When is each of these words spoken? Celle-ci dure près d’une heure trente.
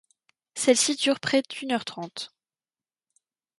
Celle-ci 0.55 0.95
dure 0.95 1.19
près 1.19 1.43
d’une 1.43 1.73
heure 1.73 1.85
trente. 1.85 2.33